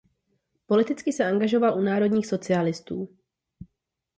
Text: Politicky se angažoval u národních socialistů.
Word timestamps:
Politicky 0.65 1.11
se 1.13 1.23
angažoval 1.25 1.77
u 1.77 1.81
národních 1.81 2.27
socialistů. 2.27 3.09